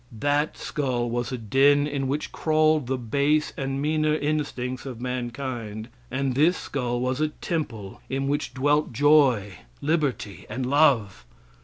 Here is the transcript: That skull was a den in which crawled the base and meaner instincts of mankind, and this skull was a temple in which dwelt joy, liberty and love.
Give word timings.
That 0.19 0.57
skull 0.57 1.11
was 1.11 1.31
a 1.31 1.37
den 1.37 1.85
in 1.85 2.07
which 2.07 2.31
crawled 2.31 2.87
the 2.87 2.97
base 2.97 3.53
and 3.55 3.79
meaner 3.79 4.15
instincts 4.15 4.83
of 4.87 4.99
mankind, 4.99 5.89
and 6.09 6.33
this 6.33 6.57
skull 6.57 6.99
was 7.01 7.21
a 7.21 7.27
temple 7.27 8.01
in 8.09 8.27
which 8.27 8.55
dwelt 8.55 8.93
joy, 8.93 9.59
liberty 9.79 10.47
and 10.49 10.65
love. 10.65 11.23